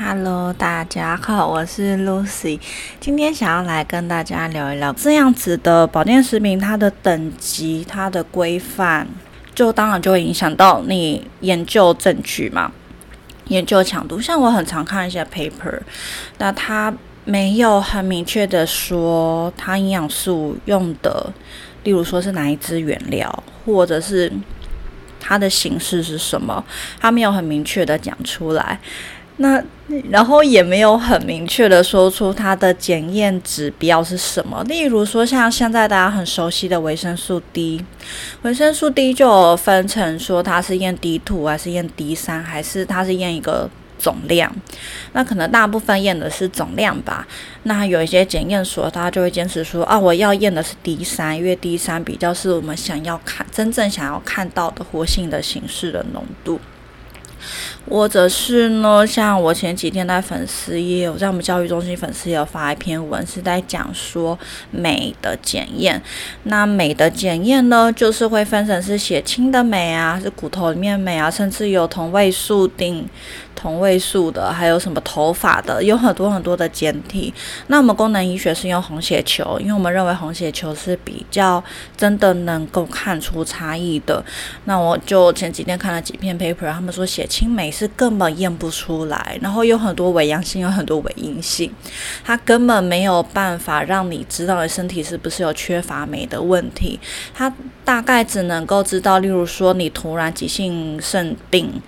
[0.00, 2.60] Hello，大家好，我是 Lucy。
[3.00, 9.08] 今天想要来跟大家聊一聊这样子的保健食品，它的等级、它的规范，
[9.56, 12.70] 就当然就会影响到你研究证据嘛，
[13.48, 14.20] 研究强度。
[14.20, 15.80] 像我很常看一些 paper，
[16.38, 16.94] 那它
[17.24, 21.32] 没有很明确的说它营养素用的，
[21.82, 24.32] 例如说是哪一支原料，或者是
[25.18, 26.64] 它的形式是什么，
[27.00, 28.78] 它没有很明确的讲出来。
[29.38, 29.62] 那
[30.10, 37.82] 然后也没有很明确的说出它的检验指标是什么，例如说像现在大家很熟悉的维生素 D，
[38.42, 44.52] 维生素 D 就分成说它是验 D two 还是验 D 三，还是它是验一个总量，
[45.12, 47.26] 那可能大部分验的是总量吧。
[47.62, 56.60] 那有一些检验所，他就会坚持说啊，我要验的是 D 三，因为 D 三比较是我们想要看真正想要看到的活性的形式的浓度。
[57.88, 64.38] 或者是呢，像我前几天在粉丝也，有在我们教育中心粉丝页有发一篇文，是在讲说
[64.70, 66.00] 美的检验。
[66.44, 73.08] 那美的检验呢，就是会分成是血清的美啊，是骨头里面美啊，甚至有同位素定。
[73.58, 77.34] 同位素的，还有什么头发的，有很多很多的简体。
[77.66, 81.62] 那我们功能医学是用红血球，因为我们认为红血球是比较
[81.96, 84.24] 真的能够看出差异的。
[84.66, 91.68] 那我就前几天看了几篇 paper，他们说血清镁是根本验不出来，然后有很多伪阳性，有很多伪阴性，
[92.24, 97.00] 它根本没有办法让你知道你身体是不是有缺乏镁的问题。
[97.34, 97.52] 它
[97.84, 101.82] 大概只能够知道，例如说你突然急性肾病。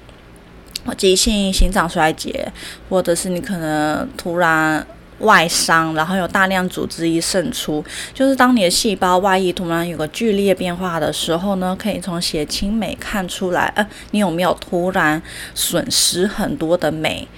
[0.97, 2.53] 急性心脏衰竭，
[2.89, 4.87] 或者是你可能突然
[5.21, 15.21] 外伤，然后有大量组织液渗出，就是当你的细胞外溢突然有个剧烈变化的时候呢，可以从血清镁看出来，呃，你有没有突然
[15.55, 17.29] 损失很多的镁？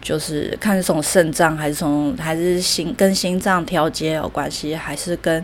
[0.00, 5.42] 就是看是从肾脏还是从还是心跟心脏调节有关系，还是跟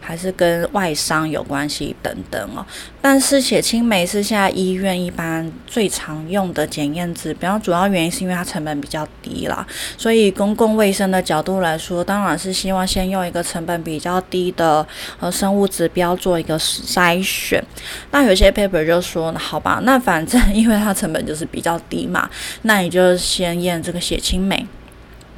[0.00, 2.66] 还是跟外伤有关系等等哦。
[3.00, 9.66] 但是血清酶是现在医院一般最常用的检验指标，主要原因是因为它成本比较低啦。
[9.96, 14.86] 所以公共卫生的角度来说，当然是希望先用一个成本比较低的
[15.20, 17.62] 呃生物指标做一个筛选。
[18.10, 22.28] 那有些 paper 就说，好吧，那反正 因为它成本就是比较低嘛，
[22.62, 24.00] 那你就先验这个。
[24.00, 24.66] 血清酶，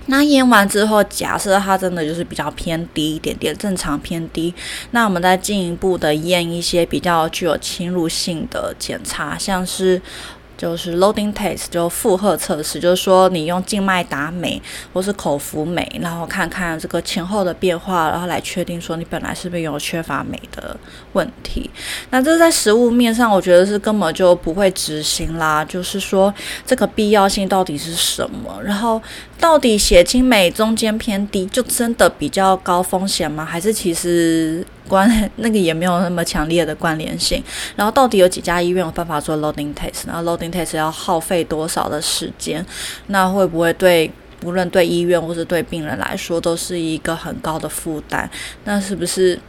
[0.07, 4.53] 那验完之后，假设它真的就是比较偏低一点点，正常偏低，
[4.91, 10.01] 那我们再进一步的验一些比较具有侵入性的检查，像是。
[10.63, 14.63] 就是 loading test，就负荷测试，就是说你用静脉打镁
[14.93, 20.77] 或是口服镁，然后看看这个前后的变化，然后来确定说你本来是不是有缺乏镁的
[21.15, 21.69] 问题。
[22.11, 25.65] 那这在实物面上，我觉得是根本就不会执行啦。
[25.65, 26.33] 就是说
[26.65, 28.63] 这个必要性到底是什么？
[28.63, 29.03] 然后
[29.41, 33.45] 到底血清镁中间偏低，就真的比较高风险吗？
[33.45, 34.65] 还是其实？
[34.93, 37.43] 关 那个也没有那么强烈的关联性，
[37.75, 40.07] 然后到底有几家医院有办法做 loading test？
[40.07, 42.63] 然后 loading test 要耗费多少的时间？
[43.07, 44.13] 那会不会对
[44.45, 48.29] 无论对医院或是对病人来说都是一个很高的负担？
[48.65, 49.41] 那是不是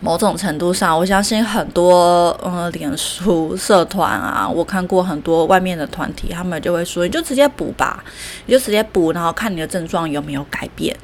[0.00, 8.02] 某种程度上，我相信很多嗯，脸书社团啊，我看过很多外面的团体，他们就会说，你就直接补吧，
[8.46, 10.94] 你就直接补，然后看你的症状有没有改变。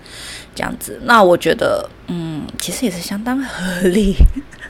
[0.60, 4.14] 这样子，那我觉得，嗯，其实也是相当合理。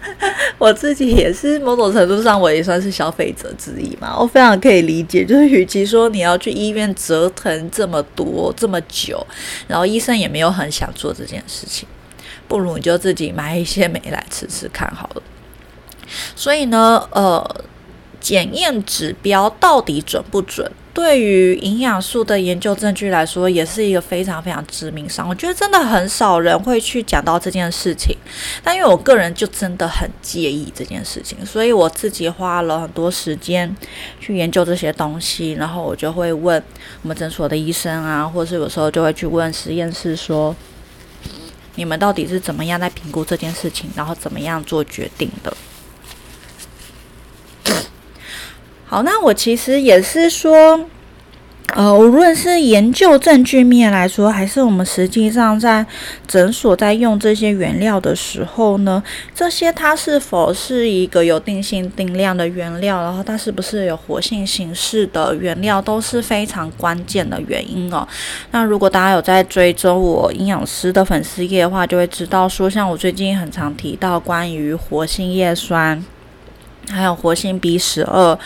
[0.56, 4.17] 我自己也是某种程度上，我也算是消费者之一嘛。
[4.17, 9.27] 我非常可以理解，就是与其说你要去医院折腾这么多这么久，
[9.67, 11.89] 然后医生也没有很想做这件事情，
[12.47, 15.23] 不如你就自己买一些美来吃吃看好了。
[16.37, 17.65] 所以呢，呃，
[18.21, 20.71] 检验指标到底准不准？
[20.93, 25.28] 对于营养素的研究证据来说，也是一个非常非常致命伤。
[25.28, 28.17] 我觉得真的很少人会去讲到这件事情，
[28.62, 33.75] 但因为我个人就真的很介意这件事情，所以我自己花了很多时间
[34.21, 35.53] 去研究这些东西。
[35.53, 36.62] 然后我就会问
[37.03, 40.55] 我们诊所的医生啊，或是有时候就会去问实验室说，
[41.76, 45.56] 你们到底是怎么样在评估这件事情，然后怎么样做决定的。
[48.90, 50.81] 好，那我其实也是说，
[51.76, 55.87] 呃，无论是研究证据面来说，还是我们实际上在
[56.26, 59.00] 诊所在用这些原料的时候呢，
[59.32, 68.04] 这些它是否是一个有定性定量的原料，然后它是不是有活性形式的原料，都是非常关键的原因哦。
[68.50, 76.04] 那如果大家有在追踪我营养师的粉丝页的话，就会知道说，像我最近很常提到关于活性叶酸。
[76.90, 78.38] 还有活性 B 十二，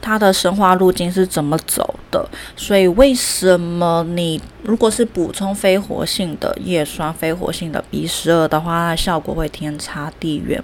[0.00, 2.28] 它的生化路径是怎么走的？
[2.56, 10.62] 所以为什么你如果是补充非活性的叶酸、非活性的 B 十二的话，它效果会天差地远？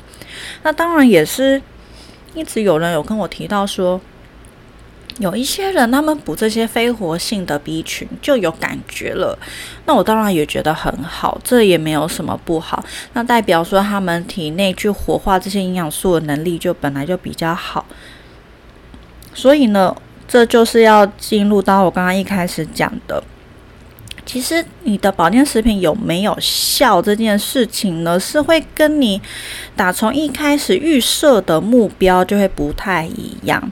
[0.62, 1.60] 那当然也是
[2.34, 4.00] 一直有人有跟我提到说。
[5.18, 9.38] 有一些人，他们补这些非活性的 B 群就有感觉了，
[9.86, 12.84] 那我当然也觉得很好，这也没有什么不好。
[13.12, 17.84] 那代表说他们体内去活化这些营养素的能力就本来就比较好。
[19.34, 19.94] 所以呢，
[20.26, 23.22] 这就是要进入到我刚刚一开始讲的，
[24.24, 29.20] 其实你的保健食品有没有效这件事情呢，是会跟你
[29.76, 33.70] 打从一开始预设的目标就会不太一样。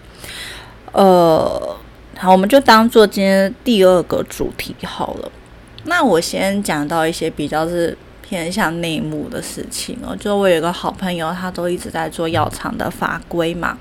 [0.92, 1.76] 呃，
[2.18, 5.30] 好，我们就当做今天第二个主题好了。
[5.84, 10.14] 那我先讲到一些比较是偏向内幕的事情哦。
[10.18, 13.78] 就我有一个好朋友，他都一直在做药厂的法规嘛。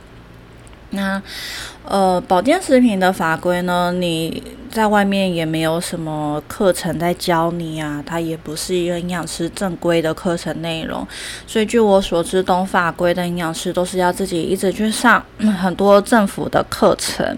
[0.92, 1.22] 那
[1.86, 11.08] 呃，保健食品的法规呢，你在外面也没有什么课程在教你啊，它也不是一个营养师正规的课程内容。
[11.48, 15.24] 所以据我所知，懂法规的营养师都是要自己一直去上
[15.60, 17.38] 很多政府的课程，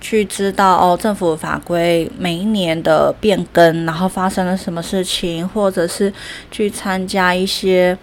[0.00, 6.10] 去知道哦，政府法规每一年的变更，然后发生了什么事情，或者是
[6.50, 7.96] 去参加一些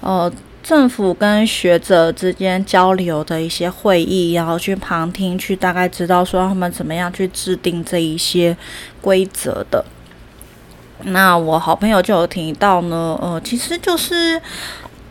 [0.00, 0.32] 呃。
[0.66, 8.56] 政府跟学者之间交流的一些会议，然后去旁听，去大概知道说他们怎么样去制定这一些
[9.00, 9.84] 规则的。
[11.04, 14.42] 那我好朋友就有提到呢，呃，其实就是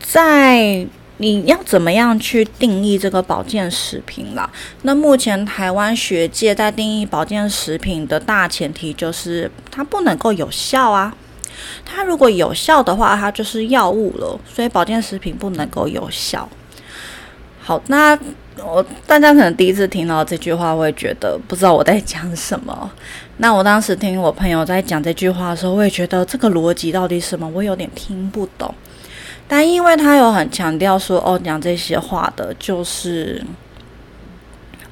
[0.01, 0.85] 在
[1.19, 4.49] 你要怎么样去定义这个保健食品啦。
[4.81, 11.15] 那目前台湾学界在定义保健食品的大前提就是它不能够有效啊。
[11.85, 16.47] 它如果有效的话，它就是药物了，所以保健食品不能够有效。
[17.59, 18.17] 好，那
[18.57, 22.89] 我大家可能第一次听到这句话，会觉得不知道我在讲什么。
[23.37, 28.73] 那我当时听我朋友在讲这句话的时候，我也觉得这个逻辑到底什么，我有点听不懂。
[29.47, 33.43] 但因为他有很强调说，哦，讲这些话的就是。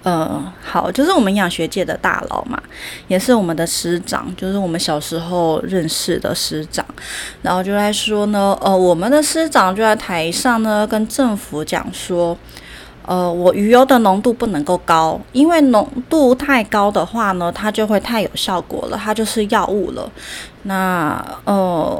[0.05, 2.61] 嗯，好，就是我们营养学界的大佬嘛，
[3.07, 6.85] 也是我们的师长，就是我们小时候认识的师长，
[7.41, 12.37] 然后就在说呢，呃，我们的师长就在台上呢，跟政府讲说，
[13.05, 20.11] 呃，我鱼油的浓度不能够高，因为浓度太高的话呢，它就会太有效果了，它就是药物了。
[20.63, 21.97] 那呃。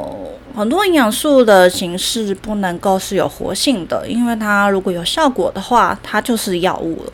[0.54, 7.12] 很多营养素的形式不能够是有活性的，因为它如果有效果的话，它就是药物了。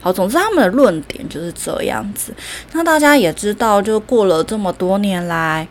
[0.00, 2.34] 好，总之他们的论点就是这样子。
[2.72, 5.66] 那大家也知道，就过了这么多年来，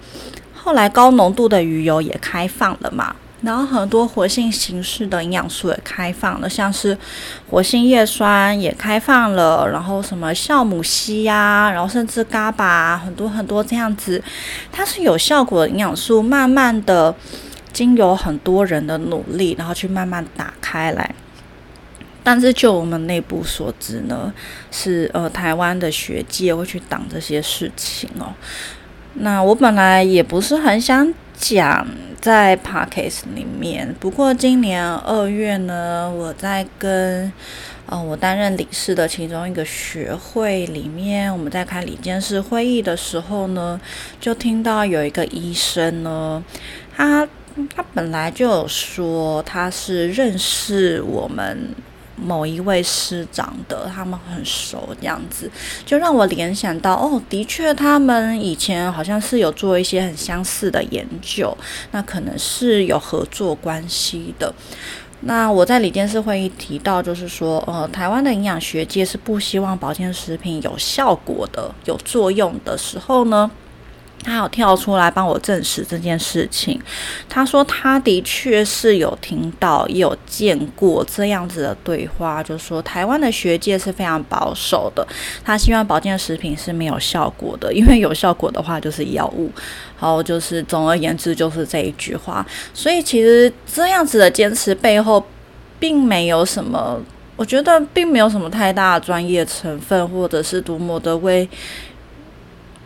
[0.54, 3.13] 后来高浓度的鱼油也开放了嘛。
[3.41, 6.97] 然后很多活性形式的营养素也开放了，像是
[7.50, 14.21] 活性叶酸也开放了，然后什么酵母烯呀，然后甚至伽巴，很多很多这样子，
[14.71, 17.15] 它是有效果的营养素，慢慢的
[17.71, 21.15] 经由很多人的努力，然后去慢慢打开来。
[22.21, 24.31] 但是就我们内部所知呢，
[24.69, 28.33] 是呃台湾的学界会去挡这些事情哦。
[29.16, 31.88] 那我本来也不是很想讲。
[32.22, 37.32] 在 Parkes 里面，不过今年二月呢，我在跟
[37.86, 43.80] 呃我担任理事的其中一个学会里面，我们在开理监事会议的时候呢，
[44.20, 46.44] 就听到有一个医生呢，
[46.94, 47.25] 他
[47.74, 51.74] 他本来就有说他是认识我们。
[52.22, 55.50] 某一位师长的，他们很熟，这样子
[55.86, 61.56] 就让我联想到，哦，的确，他们以前好像是有做一些很相似的研究，
[61.92, 64.54] 那可能是有合作关系的。
[65.22, 73.52] 那我在里监事会议提到，就是说，呃，台湾的营养学界是不希望保健食品有效果的、有作用的时候呢。
[74.24, 76.80] 他有跳出来帮我证实这件事情。
[77.28, 85.08] 他说他的确是有听到、也有见过这样子的对话，就说台湾的学界是非常保守的，
[85.44, 89.52] 他希望保健食品是没有效果的，因为有效果的话就是药物。
[89.96, 92.46] 好，就是总而言之就是这一句话。
[92.74, 95.26] 所以其实这样子的坚持背后，
[95.80, 97.02] 并没有什么，
[97.36, 101.48] 我觉得并没有什么太大的专业成分，或者是多么的为。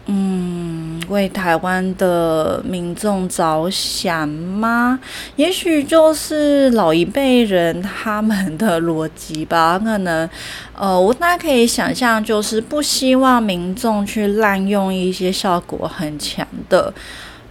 [0.06, 0.63] 嗯，
[1.10, 5.00] 为台湾的民众着想吗？
[5.36, 9.80] 也许就是老一辈人他们的逻辑吧。
[9.80, 10.30] 可能，
[10.76, 16.94] 呃，我大家可以想象，就是不希望民众去滥用一些效果很强的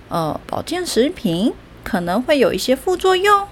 [0.08, 1.52] 呃保健食品。
[1.84, 3.44] 可能会有一些副作用。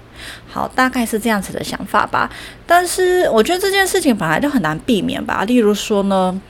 [0.47, 2.29] 好，大概是这样子的想法吧。
[2.65, 5.43] 但是我觉得这件事情本来就很难避免吧。
[5.43, 6.41] 例如说呢，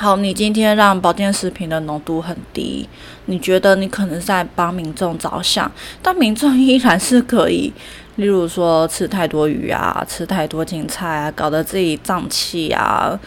[0.00, 2.88] 好，你今天让保健食品的浓度很低，
[3.26, 7.70] 你觉得你可能在帮民众着想，但民众依然是可以，
[8.16, 13.20] 例如说吃太多鱼啊，吃太多青菜啊，搞得自己胀气啊。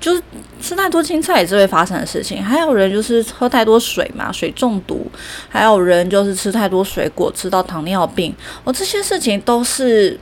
[0.00, 0.20] 就是
[0.60, 5.08] 吃太多青菜也是会发生的事情，还有人就是喝太多水嘛，水中毒，
[5.48, 10.18] 还有人就是吃太多水果，吃到糖尿病，哦，这些事情都是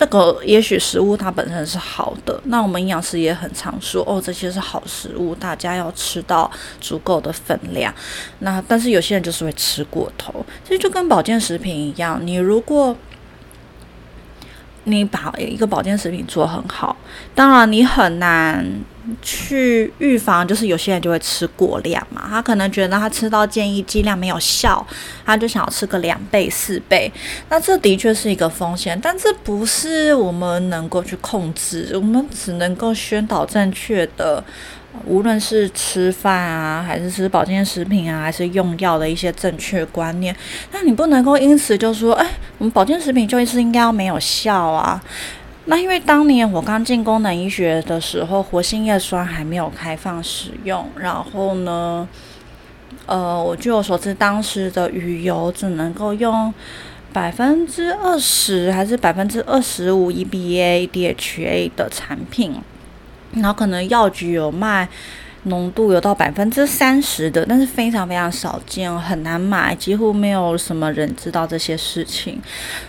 [0.00, 6.50] 那个，也许食物它本身是好的，那我们营养师也很常说，哦，这些是好食物，大家要吃到
[6.80, 7.92] 足够的分量。
[8.38, 10.32] 那但是有些人就是会吃过头，
[10.64, 12.96] 其实就跟保健食品一样，你如果
[14.90, 16.96] 你把一个保健食品做很好，
[17.34, 18.66] 当然你很难。
[19.22, 24.86] 去预防，就是有些人就会吃过量嘛，他可能觉得他吃到建议剂量没有效，
[25.24, 27.10] 他就想要吃个两倍、四倍，
[27.48, 34.44] 那这的确是一个风险，但这不是我们能够去控制，我们只能够宣导正确的，
[35.06, 40.34] 无论是吃饭啊，还是吃保健食品啊，还是用药的一些正确观念，
[40.72, 42.26] 那你不能够因此就说，哎，
[42.58, 45.02] 我们保健食品就是应该要没有效啊。
[45.66, 52.08] 那因为当年我刚进功能医学的时候，活性叶酸还没有开放使用，然后呢，
[53.04, 56.52] 呃，我据我所知，当时的鱼油只能够用
[57.12, 62.54] 百分之二十还是百分之二十五 EBA DHA 的产品，
[63.32, 64.88] 然后可能药局有卖
[65.44, 72.40] 浓度有到百分之三十的，但是非常非常少见，很难买，几乎没有什么人知道这些事情，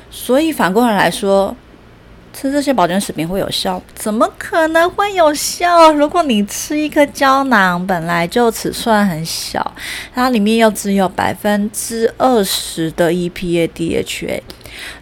[0.10, 1.55] 所以反过来来说。
[2.31, 3.81] 吃这些保健食品会有效？
[3.96, 5.91] 怎么可能会有效？
[5.91, 9.74] 如果你吃一颗胶囊，本来就尺寸很小，
[10.13, 14.41] 它里面又只有百分之二十的 EPA DHA，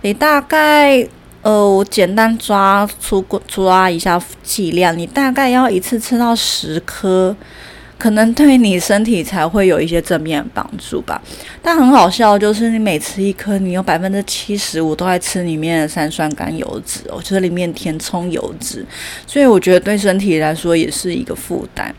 [0.02, 1.06] 你大概
[1.48, 7.34] 呃，我简单抓出抓一下剂量，你大概要一次吃到十颗。
[7.98, 11.20] 可能对你身体才会有一些正面帮助吧，
[11.64, 18.86] 但很好笑，就是你每吃一颗，你有百分之七十五都在吃里面的三酸甘油脂哦，就是里面填充油脂，
[19.26, 21.96] 所以我觉得对身体来说也是一个负担。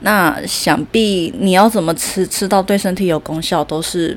[0.00, 4.16] 那想必你要怎么吃，吃到对身体有功效，都是。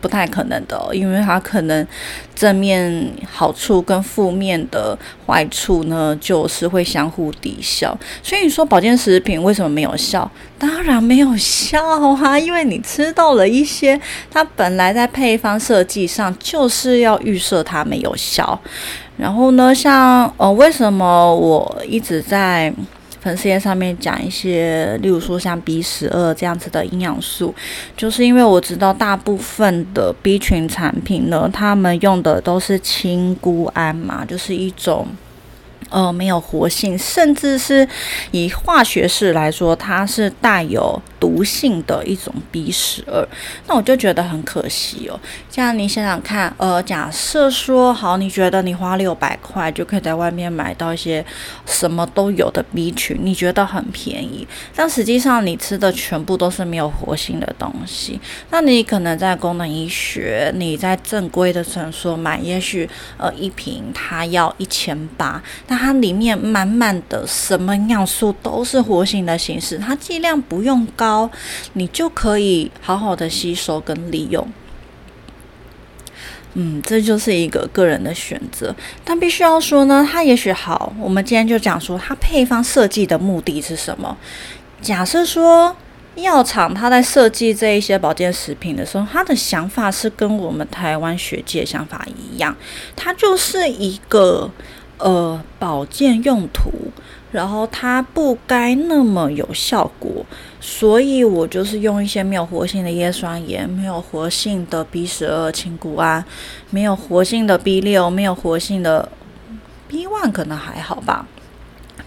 [0.00, 1.86] 不太可能的，因为它可能
[2.34, 7.96] 正面好处跟负面的坏处呢，就是会相互抵消。
[8.22, 10.30] 所以你说保健食品为什么没有效？
[10.58, 11.82] 当然没有效
[12.14, 14.00] 啊，因为你吃到了一些
[14.30, 18.58] 它本来在配方设计上就是要预设它没有效。
[19.16, 22.72] 然后呢，像呃，为什么我一直在？
[23.26, 27.52] 粉丝页上面讲一些，例如说像 B 十二这样子的营养素，
[27.96, 35.08] 就是因为我知道大部分的 B 群产品呢，他们用的都是氢钴胺嘛，就是一种。
[35.90, 37.86] 呃，没有活性，甚至是
[38.30, 43.26] 以化学式来说，它是带有毒性的一种 B 十二。
[43.66, 45.18] 那我就觉得很可惜哦。
[45.50, 51.24] 这样你想想看，呃，假设说好，你觉得你花六百块就可以在外面买到一些
[51.64, 58.20] 什么都有的 B 群，你觉得很便宜，但实际上你吃的全部都是没有活性的东西。
[58.50, 71.30] 那你可能在功能医学，你在正规的诊所买，也许呃一瓶它要一千八，那它里面满满的什么营养素都是活性的形式，它剂量不用高，
[71.74, 74.46] 你就可以好好的吸收跟利用。
[76.54, 80.90] 嗯，这就是一个个人的选择，但必须要说呢，它也许好。
[80.98, 84.16] 我们今天就讲说，它配方设计的目的是什么？
[84.80, 85.76] 假设说
[86.14, 92.56] 药厂它在设计这一些保健食品的时候，它的想法是跟我们台湾学界想法一样，
[92.96, 94.50] 它就是一个。
[94.98, 96.70] 呃，保健用途，
[97.30, 100.24] 然后它不该那么有效果，
[100.58, 106.24] 所以我就是用一些没有活性的叶酸盐，没有活性的 B 十二氢钴胺，
[106.70, 109.08] 没有活性的 B 六，没有活性的
[109.86, 111.26] B one，可能还好吧。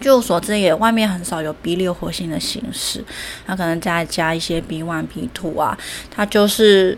[0.01, 3.03] 据我所知，也外面很少有 B 六活性的形式，
[3.45, 5.77] 它可能再加一些 B one、B two 啊，
[6.09, 6.97] 它就是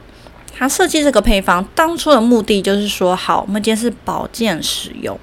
[0.53, 5.19] 它设计这个配方当初的目的就是说，好，我们今天是保健使用。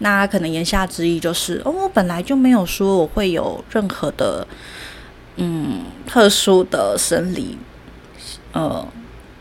[0.00, 4.46] 那可能言下之意就是，哦，我本来就没有说我会有任何的，
[5.36, 7.56] 嗯，特殊的生理，
[8.52, 8.86] 呃，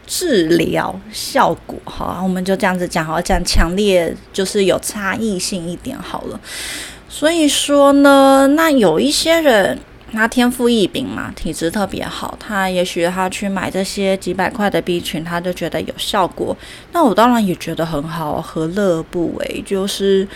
[0.05, 1.77] 治疗效果。
[1.85, 6.39] 好，啊我们就这样子讲，好，讲强烈就是有差异性一点好了。
[7.07, 9.79] 所以说呢，那有一些人，
[10.11, 16.55] 他天赋异禀嘛，体质特别好，他也许他去买这些几百块的 B 群，他就觉得有效果。
[16.91, 19.63] 那我当然也觉得很好，何乐不为？
[19.65, 20.27] 就是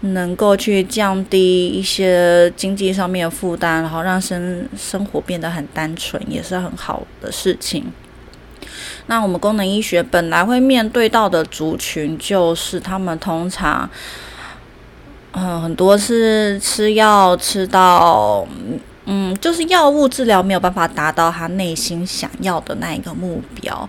[0.00, 7.92] 能够去降低一些经济上面的负担，然后让生生活变得很单纯，也是很好的事情。
[9.06, 13.88] 那我们功能医学本来会面对到的族群，就是他们通常，
[15.32, 18.46] 嗯，很多是吃药吃到。
[19.14, 23.86] 嗯，就是药物治疗没有办法达到他内心想要的那一个目标，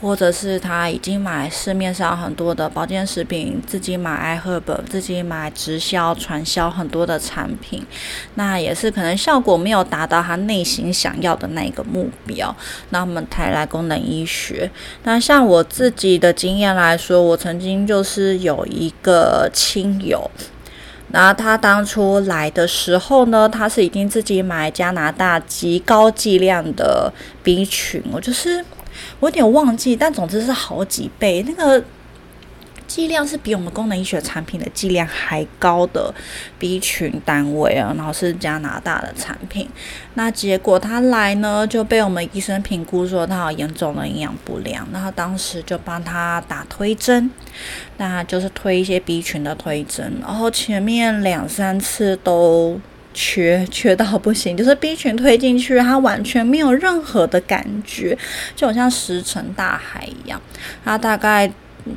[0.00, 7.84] 或者是他已经买市面上很多的保健食品，自己买爱赫本，自己买直销传销很多的产品，
[8.36, 12.56] 那也是可能效果没有达到他内心想要的那一个目标，
[12.88, 14.70] 那我们才来功能医学。
[15.02, 20.30] 那像我自己的经验来说，我曾经就是有一个亲友。
[21.12, 27.12] 然后他当初来的时候呢，他是已经自己买加拿大极高剂量的
[27.44, 28.64] 冰群，我就是
[29.20, 31.84] 我有点忘记，但总之是好几倍那个。
[32.94, 36.14] 剂量是比我们功能医学产品的剂量还高的
[36.58, 39.66] B 群单位啊，然后是加拿大的产品。
[40.12, 47.30] 那结果他来呢，就被我们医生评估说他有严重的营养不良，然后当时就帮他打推针，
[47.96, 52.78] 那就是推一些 B 群的推针，然后前面两三次都
[53.14, 58.18] 缺缺到不行，就是 B 群推进去，他完全没有任何的感觉，
[58.54, 60.38] 就好像石沉大海一样。
[60.84, 61.50] 他大概。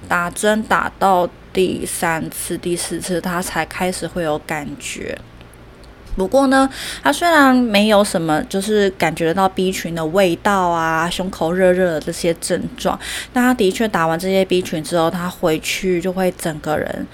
[0.07, 5.17] 打针打到第三次、第四次，他才开始会有感觉。
[6.15, 6.69] 不过呢，
[7.03, 12.97] 他虽然没有什么，就是感觉到 B 群的味道啊、胸口热热的这些症状，
[13.33, 17.05] 但他的确打完这些 B 群之后，他回去就会整个人。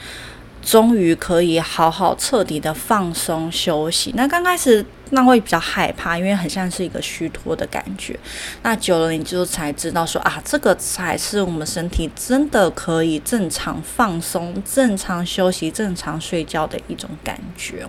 [0.64, 4.14] 终于可以好好彻底的放松休息。
[4.16, 8.20] 那刚开始那会比较害怕，因为很像是一个虚脱的感觉。
[8.64, 17.88] 那久了你就才知道说啊，这个才是我们身体真的可以正常放松、正常休息、正常睡觉的一种感觉。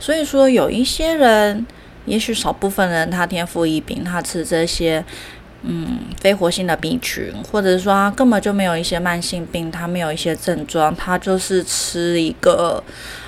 [0.00, 1.66] 所以说，有一些人，
[2.06, 5.04] 也许少部分人，他天赋异禀，他吃这些。
[5.66, 12.84] 嗯，非活性的病群，或者是说根本就没有一些慢性病，他没有一些症状，他就是吃一个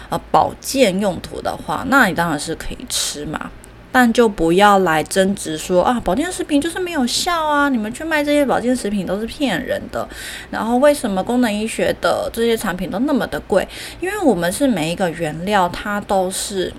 [0.09, 3.51] 呃保健用途的话，那你当然是可以吃嘛，
[3.91, 10.09] 但就不要来争执说啊，保健食品就是没有效啊，你们去卖这些保健食品都是骗人的，
[10.51, 13.67] 然后为什么功能医学的这些产品都那么的贵？
[14.01, 16.73] 因为我们是每一个原料它都是。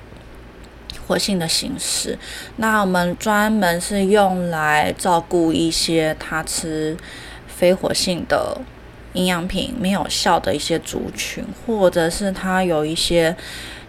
[1.08, 2.20] 活性的形式，
[2.58, 6.98] 那我们专门是用来照顾一些他吃
[7.48, 8.60] 非活性的
[9.18, 13.36] 营养品没有效的一些族群，或者是他有一些。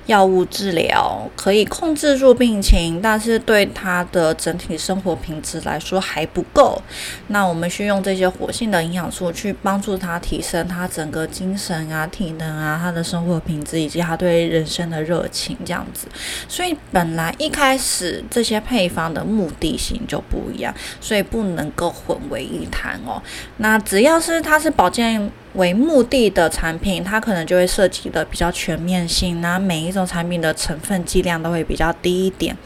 [0.09, 6.81] 药物治疗可以控制住病情，但是对他的整体生活品质来说还不够。
[7.27, 16.09] 那我们需用这些活性的营养素去帮助他提升他整个精神啊、体能啊、他的生活品质以及他对人生的热情这样子。
[16.49, 23.23] 所以本来一开始这些配方的目的性就不一样，所以不能够混为一谈哦。
[23.59, 25.31] 那只要是它是保健。
[25.55, 32.57] 为目的的产品，它可能就会涉及的比较全面性，那每一种产品的成分剂量都会比较低一点。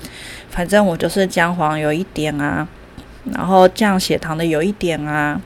[0.51, 2.67] 反正我就是姜黄有一点啊，
[3.33, 5.41] 然后降血糖的有一点啊。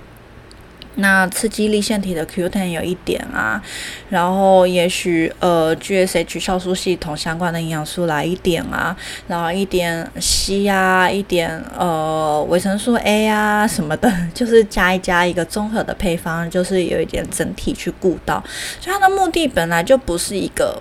[0.99, 3.63] 那刺激立腺体的 Q10 有一点啊，
[4.09, 8.97] 然后也许呃 GSH 酵素系统相关的营养素来一点啊，
[9.29, 18.43] 然后一点硒啊，一点呃维生素 A 啊什么的， 就是加一加一个综合的配方，就是有一点整体去顾到，
[18.81, 20.81] 所以它的目的本来就不是一个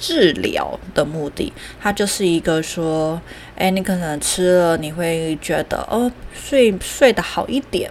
[0.00, 3.20] 治疗的目的，它就是一个说，
[3.54, 7.90] 哎，你可能吃了你会觉得哦睡睡得好一点。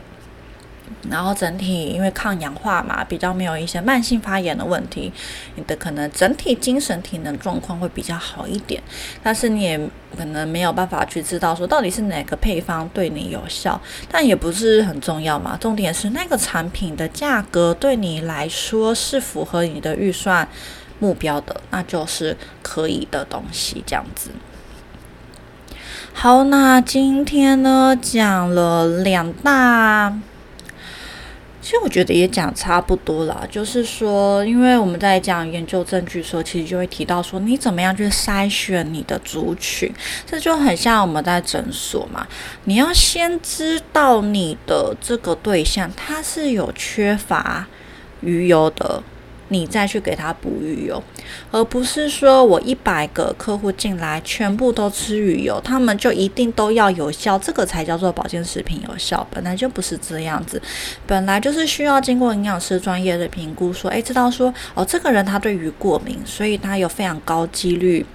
[1.10, 5.12] 然后整体因为抗氧化嘛，比较没有一些慢性发炎的问题，
[5.56, 8.82] 你的可能整体精神体能状况会比较好一点。
[9.24, 9.80] 但是你也
[10.18, 13.80] 可能没有办法去知道说到底是哪个配方对你有效，
[14.12, 15.58] 但也不是很重要嘛。
[15.60, 20.48] 重点是那个产品的价格对你来说是符合你的预算
[21.00, 24.32] 目标的，那就是可以的东西这样子。
[26.12, 30.20] 好，那今天呢讲了两大。
[31.70, 39.88] 其实我觉得也讲差不多了，就是说，因为我们在讲研究证据的时候，其实就会提到说，你怎么样去筛选你的族群，
[40.26, 42.26] 这就很像我们在诊所嘛，
[42.64, 47.68] 你要先知道你的这个对象他是有缺乏
[48.22, 49.04] 鱼油的
[49.50, 51.04] 你再去给他补鱼油，
[51.52, 60.62] 而不是说我一百个客户进来全部都吃鱼油，他们就一定都要有效，这个才叫做保健食品有效，本来就不是这样子，
[61.06, 68.06] 本来就是需要经过营养师专业的评估，说，诶，知道说，哦，这个人他对鱼过敏，所以他有非常高几率。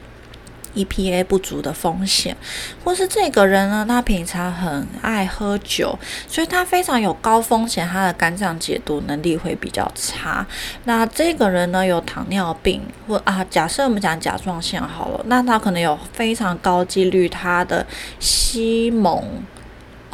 [0.75, 2.37] EPA 不足的风险，
[2.83, 10.47] 或是这个人呢，他平常很爱喝酒，所以他非常有高风险，他的肝脏解毒能力会比较差。
[10.85, 17.87] 那这个人呢，有糖尿病，或啊，假设我们讲甲状腺好了，那他可能有非常高几率，他的
[18.19, 19.25] 西蒙。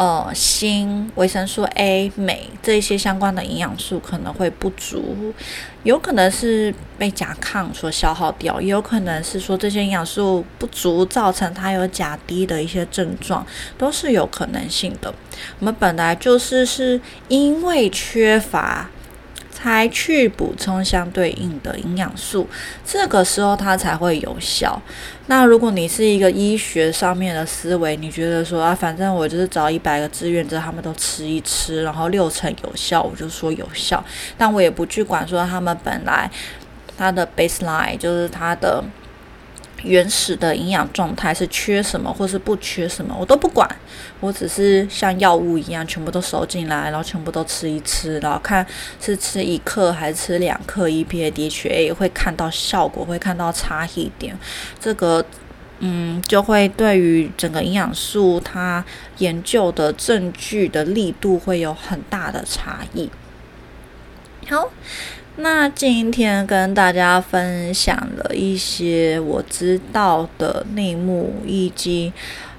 [0.01, 5.35] 呃，锌、维生素 A、镁这一些相关的营养素可能会不足，
[5.83, 15.13] 有可能是被甲亢所消耗掉，也有可能是说这些营养素不足造成它有甲低的一些症状，都是有可能性的。
[15.59, 18.89] 我们本来就是是因为缺乏。
[19.51, 22.49] 才去补充相对应的营养素，
[22.85, 24.81] 这个时候它才会有效。
[25.27, 34.03] 那如果你是一个医学上面的思维，你觉得说啊，反正我就是找一百个志愿者，他们都吃一吃，然后六成有效，我就说有效。
[34.39, 36.31] 但我也不去管说他们本来
[36.97, 38.83] 他的 baseline 就是他的。
[39.83, 43.69] 原始的营养状态是缺什么，或是不缺什么，我都不管。
[44.21, 48.67] 我只是像药物一样，全部都收进来，然后全部都吃一吃，然后看
[49.01, 54.39] 是吃一克还是吃两克 EPA、DHA，会看到效果，会看到差异点。
[54.79, 55.25] 这个，
[55.79, 58.85] 嗯，就会对于整个营养素它
[59.19, 63.11] 研究的证据的力度会有很大的差异。
[64.49, 64.69] 好。
[65.43, 72.13] 那今天跟大家分享了一些我知道的内幕，以及。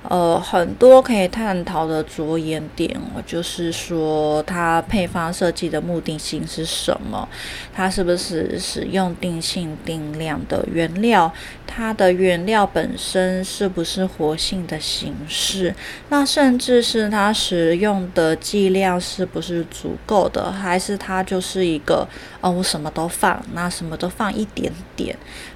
[0.09, 7.29] 呃，很多可以探讨的着眼点，我就是说，它配方设计的目的性是什么？
[7.71, 11.31] 它是不是使用定性定量的原料？
[11.73, 15.73] 它的原料本身是不是活性的形式？
[16.09, 20.51] 那甚至是它使用的剂量是不是足够的？
[20.51, 22.05] 还是它就是一个，
[22.41, 25.15] 哦，我什么都放，那什么都放一点点，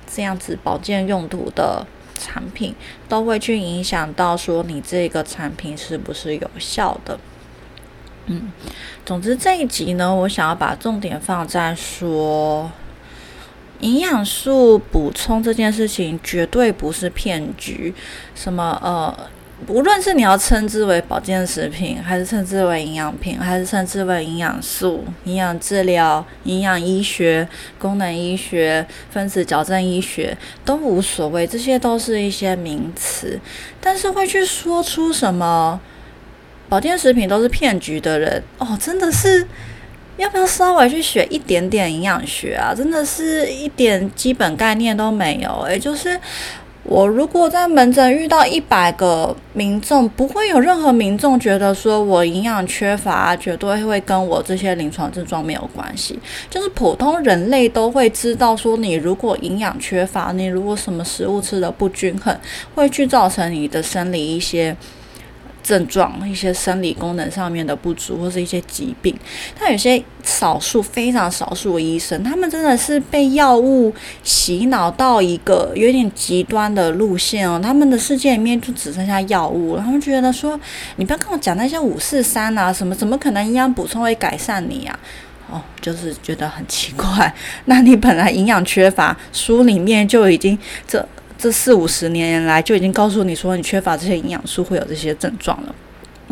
[0.10, 1.86] 这样子保健用途的？
[2.18, 2.74] 产品
[3.10, 7.20] 都会去影响到说你这个产品是不是有效的。
[8.28, 8.54] 嗯，
[9.06, 12.72] 总之这一集呢，我想要把重点放在说
[13.80, 17.94] 营养素补充这件事情绝对不是骗局。
[18.34, 19.30] 什么呃？
[19.68, 27.48] 无论是你要称之为保健食品，还是称之为营养品，还是称之为营养素、营养治疗、营养医学、
[27.80, 33.40] 功能医学、分子矫正医学都无所谓，这些都是一些名词。
[33.80, 35.80] 但是会去说出什么
[36.68, 39.48] 保健食品都是骗局的人，哦，真的是
[40.18, 42.74] 要不要稍微去学一点点营养学啊？
[42.76, 46.20] 真的是一点基本概念都没有，诶，就是。
[46.88, 56.20] 我如果在门诊遇到一百个民众，不会有任何民众觉得说我营养缺乏，绝对会跟我这些临床症状没有关系。
[56.48, 62.38] 就是普通人类都会知道说，你如果营养缺乏，你如果什么食物吃的不均衡，
[62.76, 64.78] 会去造成你的生理一些。
[65.66, 69.18] 症状一些生理功能上面的不足，或是一些疾病，
[69.60, 73.92] 但有些少数非常少数的医生，他们真的是被药物
[74.24, 77.60] 洗脑到一个有点极端的路线哦。
[77.62, 79.76] 他们的世界里面就只剩下药物。
[79.78, 80.60] 他们觉得说，
[80.98, 85.00] 你不要跟我讲那些五四三啊，什么怎么可能营养补充会改善你啊？
[85.50, 87.34] 哦，就是觉得很奇怪。
[87.66, 90.56] 那你本来营养缺乏，书里面就已经
[90.88, 91.04] 这。
[91.46, 95.76] 这四五十年来就已经告诉你说你缺乏这些营养素会有这些症状了，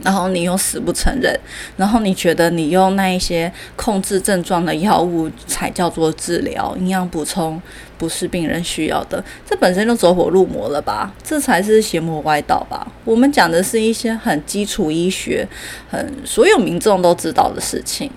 [0.01, 1.39] 然后你又死不承认，
[1.77, 7.61] 然后你觉得你用那一些控制症状的药物才叫做治疗，营养补充
[7.95, 11.13] 不是病人需要的，这本身就走火入魔了吧？
[11.23, 12.91] 这才是邪魔歪道吧？
[13.05, 15.47] 我们讲的是一些很基础医学，
[15.91, 18.09] 很所有民众都知道的事情。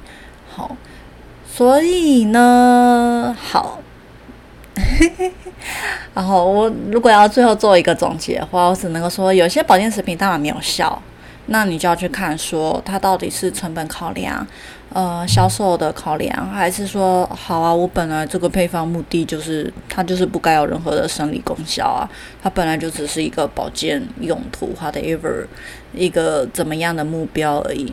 [0.49, 0.75] 好，
[1.47, 3.83] 所以呢，好。
[6.15, 11.01] 然后我如果要最后做一个总结的话，我只能够说，有些保健食品当然没有效，
[11.47, 14.47] 那你就要去看说它到底是成本考量，
[14.93, 22.09] 呃，销售的考量，还是说好啊，我本来这个配方目的就是它就是不该有任何的生理功效啊，
[22.43, 25.47] 它本来就只是一个保健用途，whatever
[25.95, 27.93] 一个怎么样的目标而已。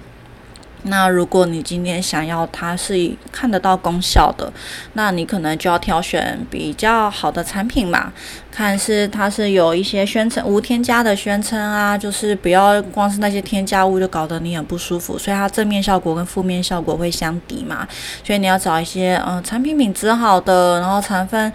[0.84, 4.52] 那如果你今天想要它是看得到功效的，
[4.94, 8.12] 那你可能就要挑选比较好的产品嘛，
[8.52, 17.88] 看是它是有一些宣称无添加的宣称啊，就是不要光是那些添加物就搞得你很不舒服，所以它正面效果跟负面效果会相抵嘛，
[18.24, 21.52] 所以你要找一些嗯产品品质好的，然后成分。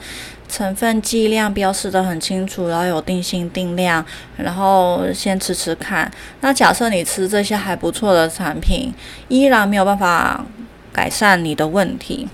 [0.49, 4.05] 成分剂量标示的很清楚，然后有定性定量，
[4.37, 6.11] 然后先吃吃看。
[6.41, 8.93] 那假设你吃这些还不错的产品，
[9.29, 10.45] 依然没有办法
[10.93, 12.27] 改善你的问题，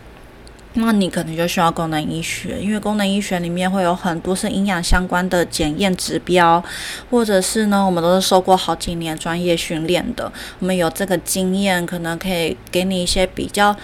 [0.75, 6.63] 那你可能就需要功能医学，因为功能医学里面会有很多是营养相关的检验指标，
[7.11, 13.77] 或者是呢，我们都是受过好几年专业训练的，我们有这个经验，可能可以给你一些比较。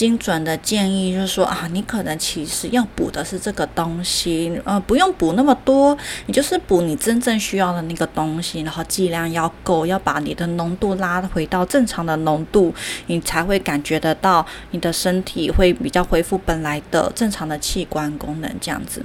[0.00, 12.74] 精准的建议就是说啊，你可能其实要补的是这个东西，呃，不用补那么多，你就是补你真正需要的那个东西，然后剂量要够，要把你的浓度拉回到正常的浓度，
[13.08, 19.04] 你才会感觉得到你的身体会比较恢复本来的正常的器官功能这样子。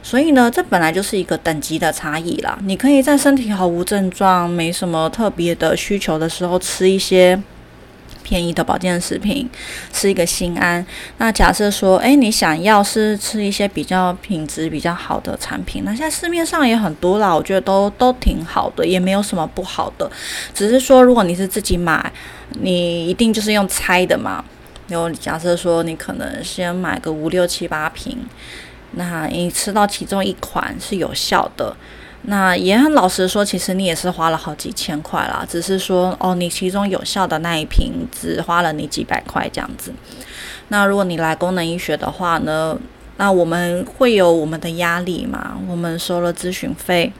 [0.00, 2.56] 所以呢，这本来就是一个等级的差异啦。
[2.62, 7.42] 你可以在身体毫无症状、没什么特别的需求的时候吃一些。
[8.26, 9.48] 便宜的保健食品
[9.92, 10.84] 是一个心安。
[11.18, 20.10] 那假设说，诶，你想要是吃一些比较品质比较好的产品，那现在市面上也很多啦，我觉得都都挺好的，也没有什么不好的。
[20.52, 22.12] 只是说，如果你是自己买，
[22.60, 24.44] 你一定就是用猜的嘛。
[24.88, 28.18] 然后假设说，你可能先买个五六七八瓶，
[28.92, 31.76] 那你吃到其中一款是有效的。
[32.28, 39.92] 那也很老实说，其实你也是花了好几千块啦，只是说哦，你其中有效的那一瓶只花了你几百块这样子。
[40.68, 42.76] 那如果你来功能医学的话呢，
[43.16, 45.56] 那我们会有我们的压力嘛？
[45.68, 47.12] 我们收了咨询费，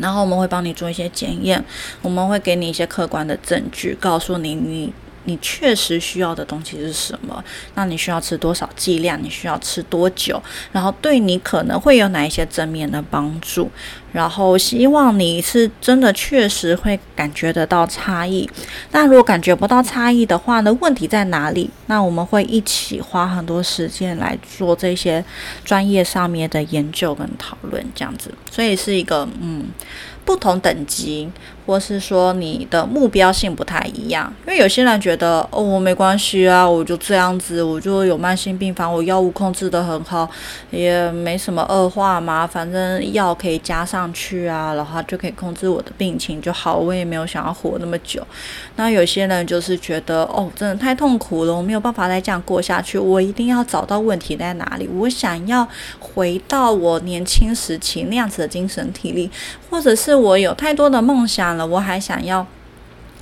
[0.00, 1.64] 然后我们会帮你做一些检验，
[2.02, 4.92] 我们会给你一些客观的证据，告诉你你。
[5.26, 7.44] 你确实需要的东西是什么？
[7.74, 9.22] 那你需要吃多少剂量？
[9.22, 10.42] 你需要吃多久？
[10.72, 13.70] 然后对你可能会有哪一些正面的帮助？
[14.12, 18.48] 然后希望你是真的确实会感觉得到差异。
[18.92, 20.72] 那如果感觉不到差异的话呢？
[20.80, 21.68] 问题在哪里？
[21.86, 25.22] 那我们会一起花很多时间来做这些
[25.64, 28.32] 专业上面的研究跟讨论，这样子。
[28.50, 29.66] 所以是一个嗯。
[30.24, 31.30] 不同等级，
[31.66, 40.28] 或是说你的目标性不太一样，因为有些人觉得哦，我没关系啊，我就这样子，我就有慢性病房，我药物控制的很好，
[40.70, 48.26] 也没什么恶化嘛，反正药可以加上去啊，然后就可以控制我的病情就好，我也没有想要活那么久。
[48.74, 55.66] 那有些人就是觉得哦，真的太痛苦了，我没有办法再这样过下去，我一定要找到问题在哪里，我想要
[56.00, 59.30] 回到我年轻时期那样子的精神体力，
[59.70, 60.16] 或者是。
[60.16, 62.44] 我有太多的梦想我还想要。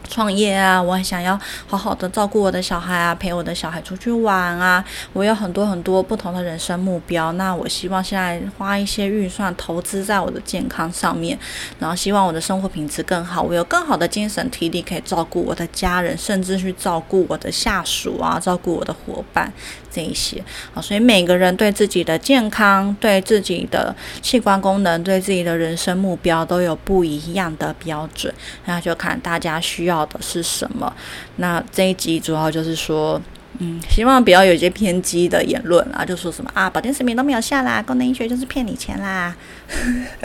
[0.06, 4.84] 创业啊，我还想要好好的照顾我的小孩啊，陪我的小孩出去玩啊。
[5.14, 7.32] 我有很多很多不同的人生目标。
[7.32, 11.38] 那我希望现在花一些预算投资在我的健康上面，
[11.78, 19.50] 然后希望我的生活品质更好，我有更好的精神体力可以照顾我的家人，甚至去照顾我的下属啊，照顾我的伙伴
[19.94, 20.42] 这一些
[20.74, 20.80] 啊。
[20.80, 28.32] 所以每个人对自己的健康、对自己的器官功能、对自己的人生目标都有不一样的标准。
[28.66, 29.94] 那就看大家需要。
[30.06, 30.92] 的是什么？
[31.36, 33.20] 那这一集主要就是说，
[33.58, 39.34] 嗯，希望不要有一些偏激的言论啊，就说什么啊，保健食品都没有下啦，功能医学就是骗你钱啦。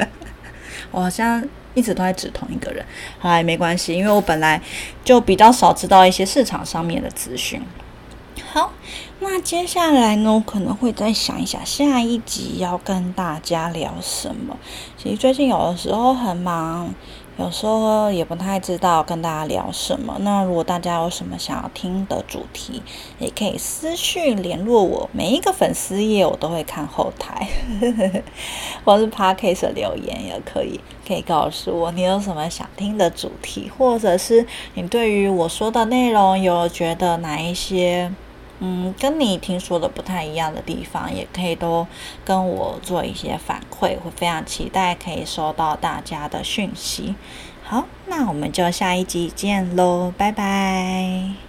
[0.92, 1.42] 我好像
[1.76, 2.84] 一直都在指同一个人，
[3.20, 4.60] 好，没关系，因为我本来
[5.06, 7.62] 就比较少知道一些市场上面的资讯。
[8.52, 8.72] 好，
[9.20, 14.58] 那接下来呢，我可能会再想一想下一集要跟大家聊什么。
[14.98, 16.94] 其实最近有的时候很忙。
[17.38, 20.18] 有时候也不太知道跟大家聊什么。
[20.20, 22.84] 那如果大家有什么想要听的主题，
[23.18, 25.10] 也可以私讯联络我。
[25.14, 27.48] 每一个粉丝页我都会看后台，
[28.84, 38.12] 或是 podcast 留言也可以，可以告诉我你有什么想听的主题，或者是你对于我说的内容有觉得哪一些。
[38.60, 41.88] 嗯，跟你听说的不太一样的地方，也可以都
[42.24, 47.16] 跟我做一些反馈，会非常期待可以收到大家的讯息。
[47.64, 51.49] 好，那我们就下一集见喽，拜拜。